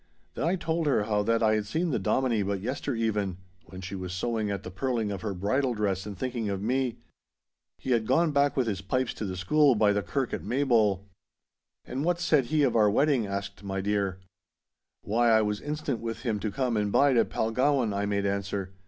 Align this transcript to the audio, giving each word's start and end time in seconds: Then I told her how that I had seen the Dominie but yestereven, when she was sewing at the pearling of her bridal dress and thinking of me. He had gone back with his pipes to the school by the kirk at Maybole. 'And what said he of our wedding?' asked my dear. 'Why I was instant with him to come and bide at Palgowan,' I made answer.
Then 0.33 0.47
I 0.47 0.55
told 0.55 0.87
her 0.87 1.03
how 1.03 1.21
that 1.21 1.43
I 1.43 1.53
had 1.53 1.67
seen 1.67 1.91
the 1.91 1.99
Dominie 1.99 2.41
but 2.41 2.59
yestereven, 2.59 3.37
when 3.67 3.81
she 3.81 3.93
was 3.93 4.13
sewing 4.13 4.49
at 4.49 4.63
the 4.63 4.71
pearling 4.71 5.11
of 5.11 5.21
her 5.21 5.35
bridal 5.35 5.75
dress 5.75 6.07
and 6.07 6.17
thinking 6.17 6.49
of 6.49 6.59
me. 6.59 6.97
He 7.77 7.91
had 7.91 8.07
gone 8.07 8.31
back 8.31 8.57
with 8.57 8.65
his 8.65 8.81
pipes 8.81 9.13
to 9.13 9.25
the 9.25 9.37
school 9.37 9.75
by 9.75 9.93
the 9.93 10.01
kirk 10.01 10.33
at 10.33 10.43
Maybole. 10.43 11.05
'And 11.85 12.03
what 12.03 12.19
said 12.19 12.45
he 12.45 12.63
of 12.63 12.75
our 12.75 12.89
wedding?' 12.89 13.27
asked 13.27 13.63
my 13.63 13.79
dear. 13.79 14.17
'Why 15.03 15.29
I 15.29 15.43
was 15.43 15.61
instant 15.61 15.99
with 15.99 16.21
him 16.21 16.39
to 16.39 16.51
come 16.51 16.77
and 16.77 16.91
bide 16.91 17.15
at 17.15 17.29
Palgowan,' 17.29 17.93
I 17.93 18.07
made 18.07 18.25
answer. 18.25 18.73